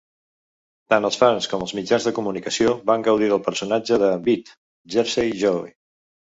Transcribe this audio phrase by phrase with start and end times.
[0.93, 4.53] Tant els fans com els mitjans de comunicació van gaudir del personatge de Vitt
[4.99, 5.75] "Jersey Joe".